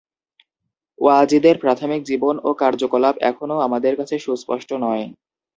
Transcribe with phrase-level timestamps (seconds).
[0.99, 5.05] ওয়াজিদের প্রাথমিক জীবন ও কার্যকলাপ এখনও আমাদের কাছে সুস্পষ্ট নয়।